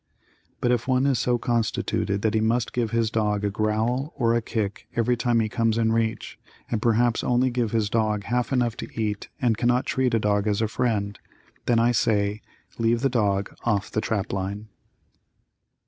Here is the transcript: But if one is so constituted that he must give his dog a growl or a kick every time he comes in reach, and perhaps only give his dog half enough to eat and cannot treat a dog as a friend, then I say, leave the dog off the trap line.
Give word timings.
But 0.61 0.71
if 0.71 0.87
one 0.87 1.05
is 1.05 1.19
so 1.19 1.37
constituted 1.37 2.23
that 2.23 2.33
he 2.33 2.41
must 2.41 2.73
give 2.73 2.89
his 2.89 3.11
dog 3.11 3.45
a 3.45 3.51
growl 3.51 4.11
or 4.17 4.33
a 4.33 4.41
kick 4.41 4.87
every 4.95 5.15
time 5.15 5.39
he 5.39 5.47
comes 5.47 5.77
in 5.77 5.91
reach, 5.91 6.39
and 6.71 6.81
perhaps 6.81 7.23
only 7.23 7.51
give 7.51 7.69
his 7.69 7.87
dog 7.87 8.23
half 8.23 8.51
enough 8.51 8.75
to 8.77 8.89
eat 8.99 9.29
and 9.39 9.57
cannot 9.57 9.85
treat 9.85 10.15
a 10.15 10.19
dog 10.19 10.47
as 10.47 10.59
a 10.59 10.67
friend, 10.67 11.19
then 11.67 11.77
I 11.77 11.91
say, 11.91 12.41
leave 12.79 13.01
the 13.01 13.09
dog 13.09 13.53
off 13.63 13.91
the 13.91 14.01
trap 14.01 14.33
line. 14.33 14.69